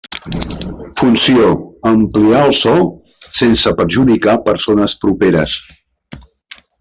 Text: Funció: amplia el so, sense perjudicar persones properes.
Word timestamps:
Funció: 0.99 1.49
amplia 1.89 2.41
el 2.47 2.55
so, 2.61 2.73
sense 3.43 3.75
perjudicar 3.81 4.37
persones 4.51 4.97
properes. 5.05 5.59